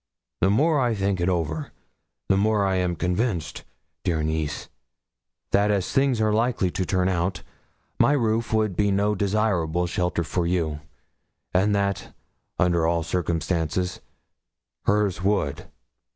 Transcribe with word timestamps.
The 0.39 0.49
more 0.49 0.79
I 0.79 0.95
think 0.95 1.21
it 1.21 1.29
over, 1.29 1.71
the 2.27 2.35
more 2.35 2.67
am 2.67 2.91
I 2.93 2.95
convinced, 2.95 3.63
dear 4.03 4.23
niece, 4.23 4.67
that 5.51 5.69
as 5.69 5.91
things 5.91 6.19
are 6.19 6.33
likely 6.33 6.71
to 6.71 6.85
turn 6.87 7.07
out, 7.07 7.43
my 7.99 8.13
roof 8.13 8.51
would 8.51 8.75
be 8.75 8.89
no 8.89 9.13
desirable 9.13 9.85
shelter 9.85 10.23
for 10.23 10.47
you; 10.47 10.79
and 11.53 11.75
that, 11.75 12.15
under 12.57 12.87
all 12.87 13.03
circumstances, 13.03 14.01
hers 14.85 15.21
would. 15.21 15.69